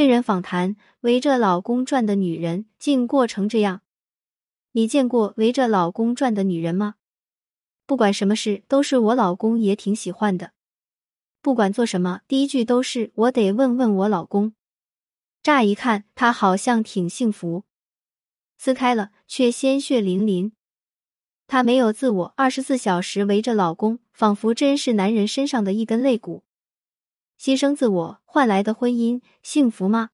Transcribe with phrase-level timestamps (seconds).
[0.00, 3.82] 真人访谈：围着老公转的女人竟过成这样。
[4.72, 6.94] 你见过围着老公转的女人吗？
[7.84, 10.52] 不管什么事都是我老公也挺喜欢的。
[11.42, 14.54] 不管做什么，第一句都是我得问问我老公。
[15.42, 17.64] 乍一看，他好像挺幸福，
[18.56, 20.52] 撕开了却鲜血淋淋。
[21.46, 26.42] 他没有自我，二十四小时围着老公，仿佛真是男人身上的一根肋骨。
[27.40, 30.10] 牺牲自我换来的婚姻幸福吗？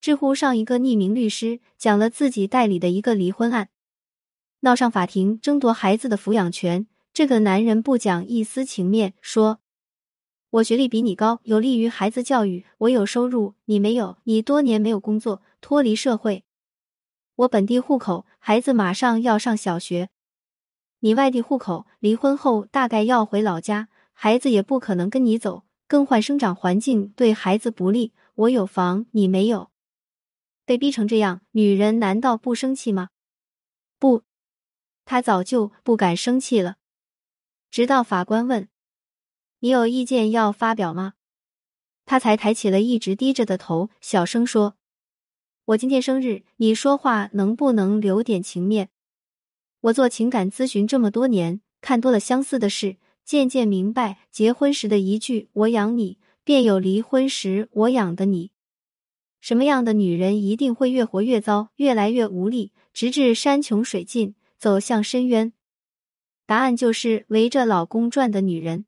[0.00, 3.70] 知乎上一个匿名律师讲了自己代理的一个离婚案，
[4.60, 6.86] 闹上法庭争夺孩子的抚养权。
[7.12, 9.58] 这个男人不讲一丝情面，说
[10.50, 16.44] ：“我学历比你高，有利于孩子教育；我有收入，你没有，你多年没有工作，脱离社会。
[17.34, 20.10] 我本地户口，孩子马上要上小学。”
[21.02, 28.12] 你外地户口，离婚后大概要回老家，孩子也不可能跟你走，更换生长环境对孩子不利。
[28.34, 29.72] 我有房，你没有，
[30.64, 33.08] 被逼成这样，女人难道不生气吗？
[33.98, 34.22] 不，
[35.04, 36.76] 她早就不敢生气了。
[37.68, 38.68] 直到法官问
[39.58, 41.14] ：“你有意见要发表吗？”
[42.06, 44.76] 她才抬起了一直低着的头，小声说
[45.66, 48.90] ：“我今天生日，你说话能不能留点情面？”
[49.82, 58.52] 我做情感咨询这么多年，看多了相似的事，渐渐明白，结婚时的一句“我养你”，便有离婚时“我养的你”。
[59.38, 65.52] 什么样的女人一定会越活越糟，越来越无力，直至山穷水尽，走向深渊？
[66.46, 68.86] 答案就是围着老公转的女人。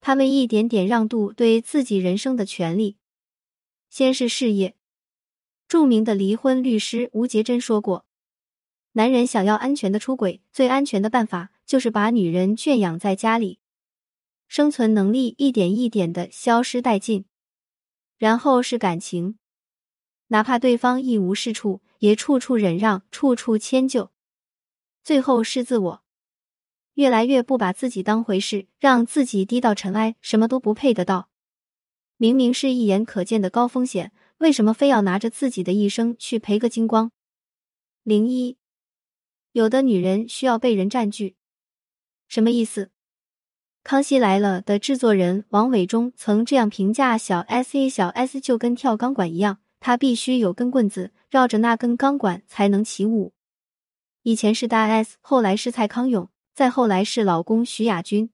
[0.00, 2.96] 她们一点点让渡对自己人生的权利。
[3.90, 4.76] 先是事业。
[5.68, 8.06] 著名的离婚律师吴杰珍说过。
[8.92, 13.58] 男人想要安全的出轨，最安全的办法就是把女人圈养在家里，
[14.48, 17.24] 生存能力一点一点的消失殆尽。
[18.18, 19.38] 然后是感情，
[20.28, 24.12] 哪怕对方一无是处，也处处忍让，处处迁就。
[25.02, 26.02] 最后是自我，
[26.94, 31.30] 越来越不把自己当回事，让自己低到尘埃，什么都不配得到。
[32.18, 37.10] 明明是一眼可见的高风险，为什么非要拿着自己的一生去赔个精光？
[38.04, 38.58] 零一。
[39.52, 41.36] 有的女人需要被人占据，
[42.26, 42.86] 什么意思？
[43.84, 53.34] 《康熙来了》的制作人王伟忠曾这样评价小 S：“ 小 S 就跟跳钢管一样，她必须有根棍子绕着那根钢管才能起舞。
[54.22, 58.30] 以前是大 S，后来是蔡康永，再后来是老公徐亚军。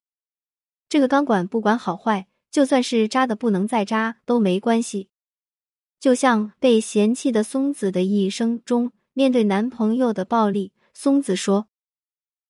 [0.88, 5.08] 这个钢管不管好坏，就算是扎的不能再扎都没关系。
[5.98, 10.70] 就像被嫌弃的松子的一生中，面对男朋友的暴力。”
[11.00, 11.68] 松子说：“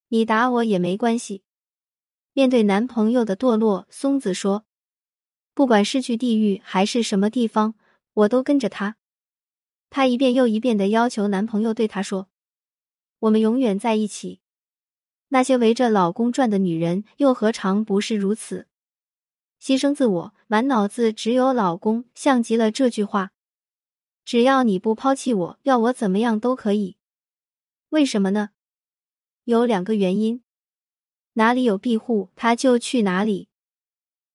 [0.08, 1.42] 你打我也没关系。”
[2.32, 4.64] 面对男朋友的堕落，松子说
[5.52, 7.74] ：“不管是去地狱还是什么地方，
[8.14, 8.96] 我都跟着他。”
[9.90, 12.30] 她一遍又一遍的要求男朋友对她说
[13.20, 14.40] ：“我们永远在一起。”
[15.28, 18.66] 那些围着老公转的女人，又何尝不是如此？
[19.62, 23.32] 牺牲自我，满脑子只有老公，像极了这句话
[24.24, 26.96] ：“只要你不抛弃我，要我怎么样都可以。”
[27.90, 28.50] 为什么呢？
[29.44, 30.42] 有两个原因：
[31.34, 33.48] 哪里有庇护，他就去哪里。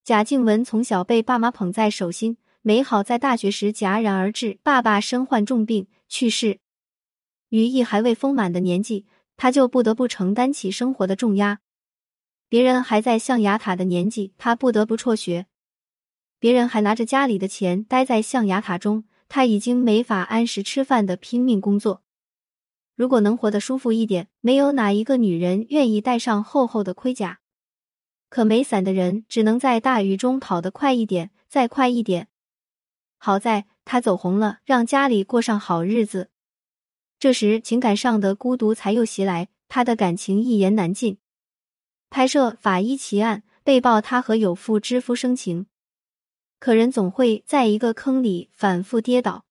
[0.03, 6.59] 贾静雯从小被爸妈捧在手心，美好在大学时戛然而止，爸爸身患重病去世。
[7.49, 9.05] 于毅还未丰满的年纪，
[9.37, 11.59] 他就不得不承担起生活的重压。
[12.49, 15.45] 别人还在象牙塔的年纪，他不得不辍学。
[16.39, 22.02] 别人还拿着家里的钱待在象牙塔中，他已经没法按时吃饭的拼命工作。
[22.95, 27.39] 如果能活得舒服一点，没有哪一个女人愿意戴上厚厚的盔甲。
[28.29, 32.27] 可没伞的人只能在大雨中跑得快一点，再快一点。
[33.17, 36.29] 好在他走红了，让家里过上好日子。
[37.19, 41.17] 这时情感上的孤独才又袭来，他的感情一言难尽。
[42.09, 45.67] 拍摄《法医奇案》，被曝他和有妇之夫生情，
[46.59, 49.45] 可人总会在一个坑里反复跌倒。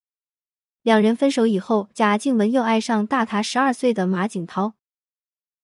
[0.82, 4.74] 两人分手以后，贾静雯又爱上大她十二岁的马景涛。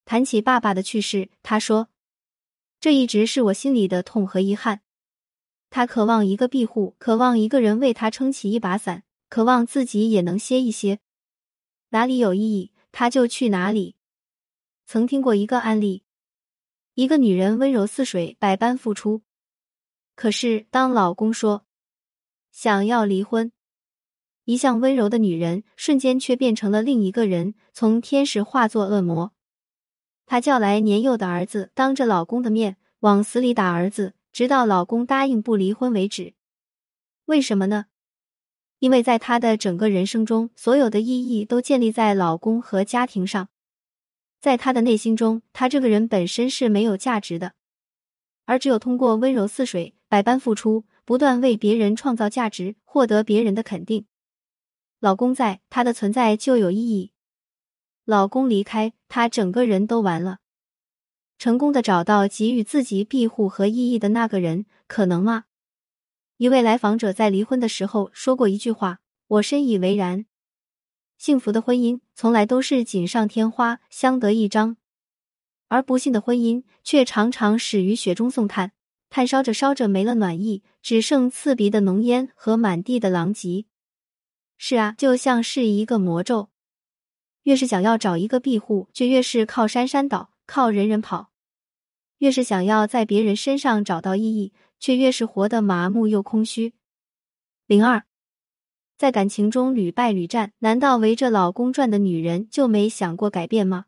[0.05, 1.89] 谈起爸爸的去世，他说
[2.79, 4.81] ：“这一直是我心里的痛和遗憾。
[5.69, 10.99] 他渴望一个庇护，渴望一个人为他撑起一把伞，渴望自己也能歇一歇。
[11.89, 13.97] 哪里有意义，他就去哪里。”
[14.87, 16.03] 曾听过一个案例：
[16.93, 19.21] 一个女人温柔似水，百般付出，
[20.15, 21.65] 可是当老公说
[22.51, 23.51] 想要离婚。
[24.49, 29.31] 一向温柔的女人，瞬间却变成了另一个人，从天使化作恶魔。
[30.25, 36.33] 她叫来年幼的儿子，当着老公的面往死里打儿子，直到老公答应不离婚为止。
[37.25, 37.85] 为什么呢？
[38.79, 43.49] 因为在她的整个人生中，所有的意义都建立在老公和家庭上。
[44.41, 47.53] 在她的内心中，她这个人本身是没有价值的，
[48.45, 54.07] 而只有通过温柔似水、百般付出，不断为别人创造价值，获得别人的肯定，
[54.99, 57.13] 老公在，他的存在就有意义。
[58.03, 60.39] 老公离开，他整个人都完了。
[61.37, 65.45] 成功的找到给予自己庇护和意义的那个人，可能吗？
[66.35, 70.25] 一位来访者在离婚的时候说过一句话，我深以为然。
[71.17, 74.75] 幸福的婚姻从来都是锦上添花、相得益彰，
[75.69, 78.73] 而不幸的婚姻却常常始于雪中送炭，
[79.09, 83.65] 炭烧着烧着没了暖意，只剩刺鼻的浓烟和满地的狼藉。
[84.61, 86.49] 是啊，就像是一个魔咒，
[87.43, 91.31] 越是想要找一个庇护，却越是靠山山倒，靠人人跑。
[92.17, 96.73] 越是想要在别人身上找到意义，却越是活得麻木又空虚。
[97.67, 98.03] 零二，
[98.97, 103.85] 在感情中屡败屡战，难道围着老公转的女人就没想过改变吗？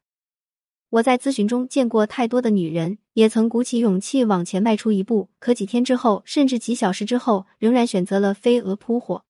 [0.91, 9.25] 我在咨询中见过太多的女人，也曾鼓起勇气往前迈出一步，可几天之后，甚至几小时之后，仍然选择了飞蛾扑火。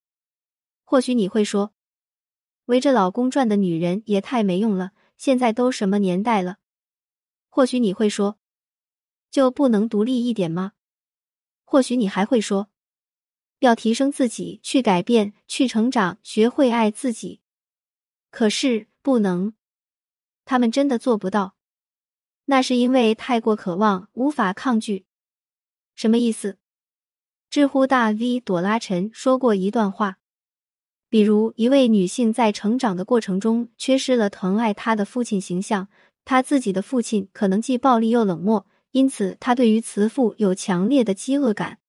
[0.92, 1.72] 或许你会说，
[2.66, 6.58] 围着老公转的女人也太没用了，现在都什么年代了？
[7.48, 8.38] 或许你会说。
[9.30, 10.74] 就不能独立一点吗？
[11.64, 12.68] 或许你还会说，
[13.60, 17.40] 要提升自己，去改变，去成长，学会爱自己。
[18.30, 19.54] 可是不能，
[20.44, 21.56] 他们真的做不到。
[22.44, 25.06] 那是因为太过渴望，无法抗拒。
[25.94, 26.58] 什么意思？
[27.48, 30.18] 知乎大 V 朵拉陈说过一段话，
[31.12, 35.88] 比如一位女性在成长的过程中缺失了疼爱她的父亲形象，
[36.24, 38.64] 她自己的父亲可能既暴力又冷漠。
[38.92, 41.80] 因此，她对于慈父有强烈的饥饿感。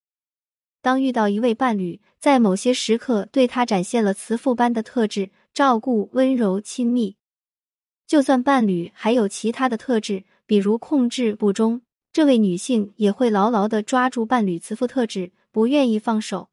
[0.82, 7.16] 当遇到一位伴侣，在某些时刻对他展现了慈父般的特质，照顾、温柔、亲密，
[8.06, 11.82] 就算伴侣还有其他的特质，比如控制不忠，
[12.12, 16.50] 这位女性也会牢牢的抓住伴侣慈父特质，不愿意放手。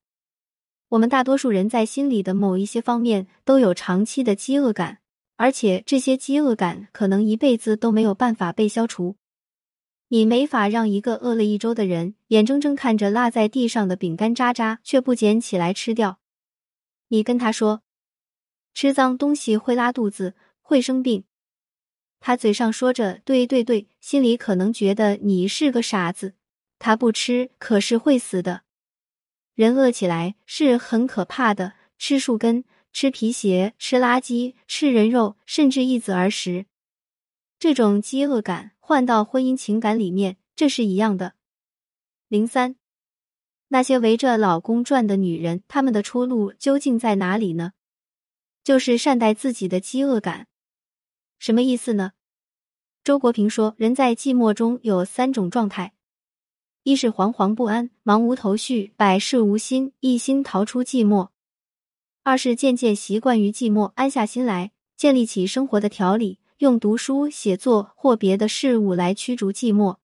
[0.90, 4.98] 我们大多数人在心里的某一些方面都有长期的饥饿感，
[5.37, 9.14] 而且这些饥饿感可能一辈子都没有办法被消除。
[10.08, 16.19] 你没法让一个饿了一周的人眼睁睁看着落在地上的饼干渣渣却不捡起来吃掉。
[17.06, 17.82] 你跟他说，
[18.75, 21.22] 吃脏东西会拉肚子，会生病。
[22.19, 26.34] 他嘴上说着对对对，心里可能觉得你是个傻子。
[26.81, 28.62] 他不吃，可是会死的。
[29.61, 32.65] 人饿起来是很可怕的，吃树根，
[32.95, 36.65] 吃皮鞋，吃垃圾，吃人肉，甚至一子而食。
[37.59, 38.73] 这种饥饿感。
[38.79, 41.35] 换到婚姻情感里面，这是一样的。
[42.29, 42.77] 零三，
[43.69, 47.75] 那些围着老公转的女人，她们的出路究竟在哪里呢？
[48.65, 50.47] 就是善待自己的饥饿感。
[51.39, 52.12] 什么意思呢？
[53.05, 55.93] 周国平说，人在寂寞中有三种状态：
[56.82, 61.29] 一是惶惶不安、茫无头绪、百事无心，一心逃出寂寞；
[62.23, 66.38] 二是渐渐习惯于寂寞，安下心来，建立起生活的条理。
[66.59, 69.97] 用读书、写作或别的事物来驱逐寂寞。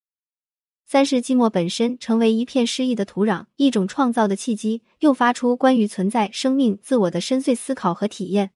[0.87, 8.53] 三是寂寞本身成为一片诗意的土壤，一种创造的契机，诱发出关于存在、生命、自我的深邃思考和体验。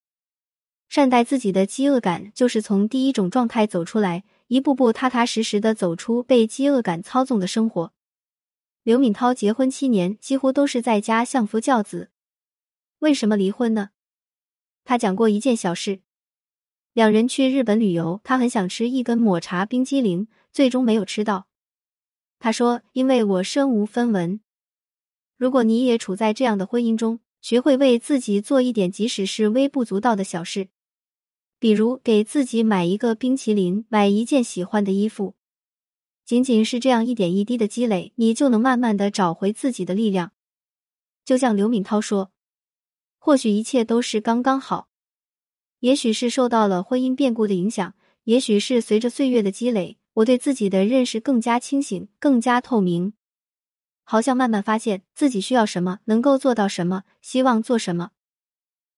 [0.88, 7.92] 善待自己的饥饿感，就是从第一种状态走出来，一步步踏踏实实的走出被饥饿感操纵的生活。
[8.90, 12.10] 刘敏涛结婚七年，几乎都是在家相夫教子。
[12.98, 13.90] 为什么离婚呢？
[14.82, 16.00] 他讲过一件小事。
[16.92, 21.46] 两人去日本旅游，他很想吃一根抹茶冰激凌，最终没有吃到。
[22.40, 24.40] 他说：“因为我身无分文。”
[25.38, 30.66] 如果你也处在这样的婚姻中，学会为自己做一点，即使是微不足道的小事，
[31.60, 35.36] 比如给自己买一个冰淇淋，买一件喜欢的衣服，
[36.30, 40.30] 仅仅是这样一点一滴的积累，你就能慢慢的找回自己的力量。
[41.24, 42.30] 就像刘敏涛说
[43.18, 44.86] ：“或许一切都是刚刚好。”
[45.80, 53.12] 也许是受到了婚姻变故的影响，也许是随着岁月的积累，我对自己的认识更加清醒、更加透明，
[54.04, 58.12] 好像慢慢发现自己需要什么，能够做到什么，希望做什么。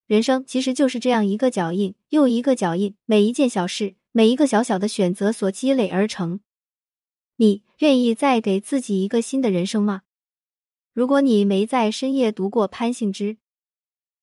[0.07, 6.41] 人生其实就是这样一个脚印又一个脚印，每一件小事，每一个小小的选择所积累而成。
[7.43, 10.03] 你愿意再给自己一个新的人生吗？
[10.93, 13.37] 如果你没在深夜读过潘幸之，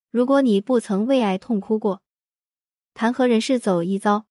[0.10, 2.02] 如果你不曾为爱痛哭过。
[2.94, 4.24] 谈何人世走一遭？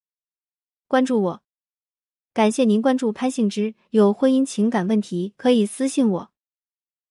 [0.87, 1.42] 关注我，
[2.33, 3.75] 感谢您关注潘幸之。
[3.90, 6.30] 有婚姻情感问题可以私信我。